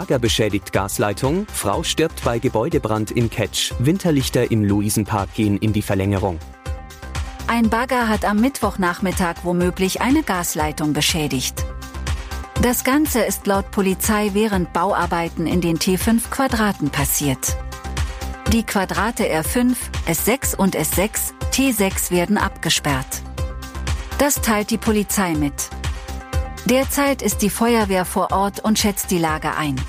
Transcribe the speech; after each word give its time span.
Bagger 0.00 0.18
beschädigt 0.18 0.72
Gasleitung, 0.72 1.46
Frau 1.52 1.82
stirbt 1.82 2.24
bei 2.24 2.38
Gebäudebrand 2.38 3.10
in 3.10 3.28
Ketsch, 3.28 3.74
Winterlichter 3.80 4.50
im 4.50 4.64
Luisenpark 4.64 5.34
gehen 5.34 5.58
in 5.58 5.74
die 5.74 5.82
Verlängerung. 5.82 6.38
Ein 7.48 7.68
Bagger 7.68 8.08
hat 8.08 8.24
am 8.24 8.40
Mittwochnachmittag 8.40 9.44
womöglich 9.44 10.00
eine 10.00 10.22
Gasleitung 10.22 10.94
beschädigt. 10.94 11.66
Das 12.62 12.82
Ganze 12.82 13.20
ist 13.20 13.46
laut 13.46 13.70
Polizei 13.72 14.30
während 14.32 14.72
Bauarbeiten 14.72 15.46
in 15.46 15.60
den 15.60 15.76
T5 15.76 16.30
Quadraten 16.30 16.88
passiert. 16.88 17.58
Die 18.54 18.62
Quadrate 18.62 19.24
R5, 19.24 19.76
S6 20.08 20.56
und 20.56 20.78
S6, 20.78 21.34
T6 21.52 22.10
werden 22.10 22.38
abgesperrt. 22.38 23.20
Das 24.16 24.36
teilt 24.36 24.70
die 24.70 24.78
Polizei 24.78 25.34
mit. 25.34 25.68
Derzeit 26.66 27.22
ist 27.22 27.42
die 27.42 27.50
Feuerwehr 27.50 28.04
vor 28.04 28.32
Ort 28.32 28.60
und 28.60 28.78
schätzt 28.78 29.10
die 29.10 29.18
Lage 29.18 29.56
ein. 29.56 29.80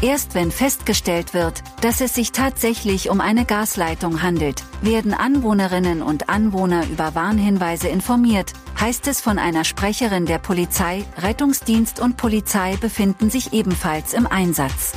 Erst 0.00 0.34
wenn 0.36 0.52
festgestellt 0.52 1.34
wird, 1.34 1.62
dass 1.80 2.00
es 2.00 2.14
sich 2.14 2.30
tatsächlich 2.30 3.10
um 3.10 3.20
eine 3.20 3.44
Gasleitung 3.44 4.22
handelt, 4.22 4.62
werden 4.80 5.12
Anwohnerinnen 5.12 6.02
und 6.02 6.28
Anwohner 6.28 6.84
über 6.86 7.16
Warnhinweise 7.16 7.88
informiert, 7.88 8.52
heißt 8.78 9.08
es 9.08 9.20
von 9.20 9.40
einer 9.40 9.64
Sprecherin 9.64 10.24
der 10.24 10.38
Polizei, 10.38 11.04
Rettungsdienst 11.16 11.98
und 11.98 12.16
Polizei 12.16 12.76
befinden 12.76 13.28
sich 13.28 13.52
ebenfalls 13.52 14.14
im 14.14 14.28
Einsatz. 14.28 14.92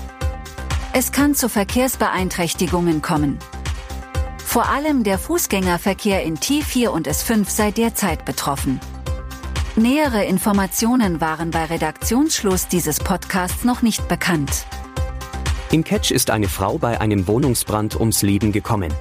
Es 0.94 1.12
kann 1.12 1.34
zu 1.34 1.50
Verkehrsbeeinträchtigungen 1.50 3.02
kommen. 3.02 3.40
Vor 4.38 4.70
allem 4.70 5.04
der 5.04 5.18
Fußgängerverkehr 5.18 6.24
in 6.24 6.38
T4 6.38 6.90
und 6.90 7.08
S5 7.08 7.50
sei 7.50 7.72
derzeit 7.72 8.24
betroffen. 8.26 8.80
Nähere 9.78 10.26
Informationen 10.26 11.22
waren 11.22 11.52
bei 11.52 11.64
Redaktionsschluss 11.64 12.68
dieses 12.68 13.00
Podcasts 13.00 13.64
noch 13.64 13.82
nicht 13.82 14.06
bekannt. 14.10 14.66
In 15.72 15.86
Ketsch 15.86 16.12
ist 16.12 16.30
eine 16.30 16.50
Frau 16.50 16.78
bei 16.78 17.00
einem 17.00 17.26
Wohnungsbrand 17.26 17.98
ums 17.98 18.22
Leben 18.22 18.52
gekommen. 18.52 18.94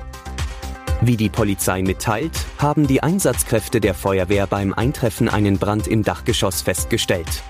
Wie 1.01 1.17
die 1.17 1.29
Polizei 1.29 1.83
mitteilt, 1.83 2.47
haben 2.59 2.87
die 2.87 3.03
Einsatzkräfte 3.03 3.81
der 3.81 3.95
Feuerwehr 3.95 4.47
beim 4.47 4.73
Eintreffen 4.73 5.29
einen 5.29 5.59
Brand 5.59 5.89
im 5.89 6.05
Dachgeschoss 6.05 6.63
festgestellt. 6.63 7.43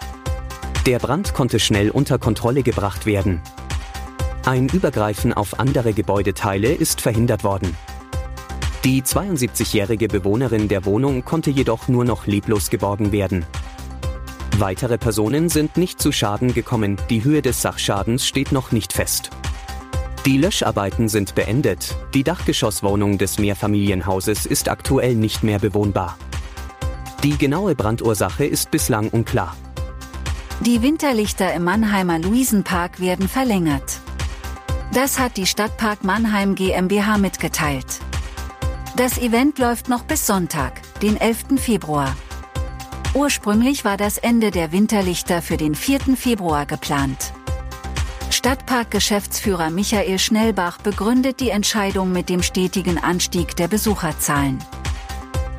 Der 0.87 0.99
Brand 0.99 1.35
konnte 1.35 1.61
schnell 1.61 1.91
unter 1.91 2.19
Kontrolle 2.19 2.63
gebracht 2.63 3.05
werden. 3.05 3.43
Ein 4.47 4.71
Übergreifen 4.71 5.35
auf 5.35 5.61
andere 5.61 5.93
Gebäudeteile 5.93 6.73
ist 6.73 7.03
verhindert 7.03 7.45
worden. 7.45 7.77
Die 8.85 9.03
72-jährige 9.03 10.09
Bewohnerin 10.09 10.69
der 10.69 10.87
Wohnung 10.87 11.23
konnte 11.23 11.51
jedoch 11.51 11.89
nur 11.89 12.07
noch 12.07 12.27
leblos 12.27 12.71
geborgen 12.71 13.13
werden. 13.13 13.45
Weitere 14.57 14.97
Personen 14.97 15.51
sind 15.51 15.77
nicht 15.77 16.01
zu 16.01 16.13
Schaden 16.13 16.55
gekommen, 16.55 16.97
die 17.11 17.23
Höhe 17.23 17.43
des 17.43 17.61
Sachschadens 17.61 18.27
steht 18.27 18.53
noch 18.53 18.73
nicht 18.73 18.95
fest. 18.95 19.31
Die 20.25 20.39
Löscharbeiten 20.39 21.09
sind 21.09 21.35
beendet, 21.35 21.95
die 22.15 22.25
Dachgeschosswohnung 22.25 23.19
des 23.19 23.39
Mehrfamilienhauses 23.39 24.47
ist 24.47 24.71
aktuell 24.71 25.15
nicht 25.15 25.43
mehr 25.43 25.59
bewohnbar. 25.59 26.17
Die 27.23 27.37
genaue 27.37 27.75
Brandursache 27.75 28.47
ist 28.47 28.71
bislang 28.71 29.11
unklar. 29.11 29.57
Die 30.61 30.81
Winterlichter 30.81 31.53
im 31.53 31.65
Mannheimer 31.65 32.19
Luisenpark 32.19 32.99
werden 32.99 33.29
verlängert. 33.29 34.01
Das 34.95 35.19
hat 35.19 35.37
die 35.37 35.47
Stadtpark 35.47 36.03
Mannheim 36.03 36.55
GmbH 36.55 37.19
mitgeteilt. 37.19 38.01
Das 39.01 39.17
Event 39.17 39.59
läuft 39.59 39.89
noch 39.89 40.03
bis 40.03 40.27
Sonntag, 40.27 40.83
den 41.01 41.17
11. 41.17 41.59
Februar. 41.59 42.15
Ursprünglich 43.15 43.83
war 43.83 43.97
das 43.97 44.19
Ende 44.19 44.51
der 44.51 44.73
Winterlichter 44.73 45.41
für 45.41 45.57
den 45.57 45.75
4. 45.75 46.19
Februar 46.19 46.67
geplant. 46.67 47.33
Stadtpark-Geschäftsführer 48.29 49.71
Michael 49.71 50.19
Schnellbach 50.19 50.77
begründet 50.77 51.41
die 51.41 51.49
Entscheidung 51.49 52.13
mit 52.13 52.29
dem 52.29 52.43
stetigen 52.43 53.03
Anstieg 53.03 53.57
der 53.57 53.69
Besucherzahlen. 53.69 54.59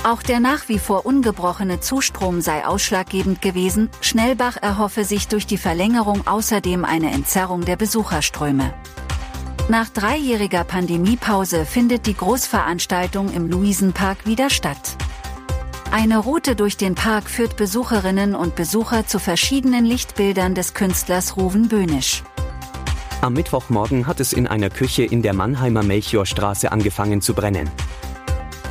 Auch 0.03 0.21
der 0.21 0.39
nach 0.39 0.69
wie 0.69 0.77
vor 0.77 1.07
ungebrochene 1.07 1.79
Zustrom 1.79 2.41
sei 2.41 2.63
ausschlaggebend 2.63 3.41
gewesen, 3.41 3.89
Schnellbach 4.01 4.57
erhoffe 4.61 5.03
sich 5.03 5.27
durch 5.27 5.47
die 5.47 5.57
Verlängerung 5.57 6.27
außerdem 6.27 6.85
eine 6.85 7.09
Entzerrung 7.09 7.65
der 7.65 7.75
Besucherströme. 7.75 8.71
Nach 9.71 9.87
dreijähriger 9.87 10.65
Pandemiepause 10.65 11.65
findet 11.65 12.05
die 12.05 12.13
Großveranstaltung 12.13 13.31
im 13.31 13.47
Luisenpark 13.47 14.25
wieder 14.25 14.49
statt. 14.49 14.97
Eine 15.91 16.17
Route 16.17 16.57
durch 16.57 16.75
den 16.75 16.93
Park 16.93 17.29
führt 17.29 17.55
Besucherinnen 17.55 18.35
und 18.35 18.57
Besucher 18.57 19.07
zu 19.07 19.17
verschiedenen 19.17 19.85
Lichtbildern 19.85 20.55
des 20.55 20.73
Künstlers 20.73 21.37
Ruven 21.37 21.69
Böhnisch. 21.69 22.21
Am 23.21 23.31
Mittwochmorgen 23.31 24.07
hat 24.07 24.19
es 24.19 24.33
in 24.33 24.45
einer 24.45 24.69
Küche 24.69 25.03
in 25.03 25.21
der 25.21 25.33
Mannheimer 25.33 25.83
Melchiorstraße 25.83 26.69
angefangen 26.69 27.21
zu 27.21 27.33
brennen. 27.33 27.71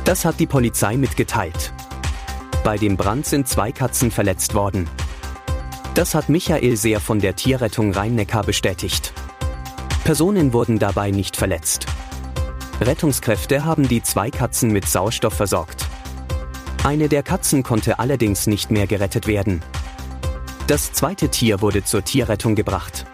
Das 0.05 0.23
hat 0.23 0.39
die 0.39 0.45
Polizei 0.45 0.97
mitgeteilt. 0.97 1.73
Bei 2.63 2.77
dem 2.77 2.95
Brand 2.95 3.25
sind 3.25 3.47
zwei 3.47 3.71
Katzen 3.71 4.11
verletzt 4.11 4.53
worden. 4.53 4.87
Das 5.95 6.13
hat 6.13 6.29
Michael 6.29 6.77
Seer 6.77 6.99
von 6.99 7.19
der 7.19 7.35
Tierrettung 7.35 7.91
Rhein-Neckar 7.91 8.43
bestätigt. 8.43 9.13
Personen 10.03 10.51
wurden 10.51 10.79
dabei 10.79 11.11
nicht 11.11 11.37
verletzt. 11.37 11.85
Rettungskräfte 12.81 13.63
haben 13.63 13.87
die 13.87 14.01
zwei 14.01 14.31
Katzen 14.31 14.71
mit 14.71 14.87
Sauerstoff 14.87 15.33
versorgt. 15.33 15.85
Eine 16.83 17.07
der 17.07 17.21
Katzen 17.21 17.61
konnte 17.61 17.99
allerdings 17.99 18.47
nicht 18.47 18.71
mehr 18.71 18.87
gerettet 18.87 19.27
werden. 19.27 19.61
Das 20.65 20.91
zweite 20.91 21.29
Tier 21.29 21.61
wurde 21.61 21.83
zur 21.83 22.03
Tierrettung 22.03 22.55
gebracht. 22.55 23.05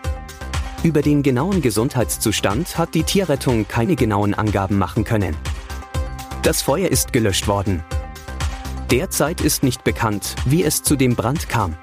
Über 0.83 1.01
den 1.01 1.21
genauen 1.23 1.61
Gesundheitszustand 1.61 2.77
hat 2.77 2.93
die 2.93 3.03
Tierrettung 3.03 3.67
keine 3.67 3.95
genauen 3.95 4.33
Angaben 4.33 4.77
machen 4.77 5.03
können. 5.03 5.35
Das 6.43 6.61
Feuer 6.61 6.89
ist 6.89 7.11
gelöscht 7.11 7.47
worden. 7.47 7.83
Derzeit 8.89 9.41
ist 9.41 9.63
nicht 9.63 9.83
bekannt, 9.83 10.35
wie 10.45 10.63
es 10.63 10.81
zu 10.81 10.95
dem 10.95 11.17
Brand 11.17 11.49
kam. 11.49 11.75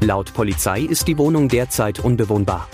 Laut 0.00 0.32
Polizei 0.34 0.82
ist 0.82 1.08
die 1.08 1.18
Wohnung 1.18 1.48
derzeit 1.48 1.98
unbewohnbar. 1.98 2.68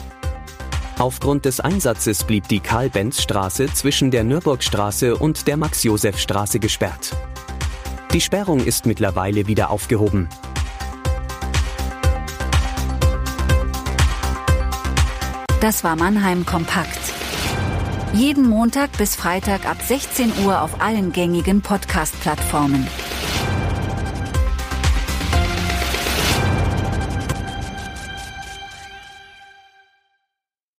Aufgrund 1.02 1.46
des 1.46 1.58
Einsatzes 1.58 2.22
blieb 2.22 2.46
die 2.46 2.60
Karl-Benz-Straße 2.60 3.66
zwischen 3.74 4.12
der 4.12 4.22
Nürburgstraße 4.22 5.16
und 5.16 5.48
der 5.48 5.56
Max-Josef-Straße 5.56 6.60
gesperrt. 6.60 7.16
Die 8.12 8.20
Sperrung 8.20 8.60
ist 8.60 8.86
mittlerweile 8.86 9.48
wieder 9.48 9.70
aufgehoben. 9.70 10.28
Das 15.60 15.82
war 15.82 15.96
Mannheim 15.96 16.46
Kompakt. 16.46 17.00
Jeden 18.12 18.48
Montag 18.48 18.96
bis 18.96 19.16
Freitag 19.16 19.68
ab 19.68 19.78
16 19.82 20.44
Uhr 20.44 20.62
auf 20.62 20.80
allen 20.80 21.10
gängigen 21.10 21.62
Podcast-Plattformen. 21.62 22.86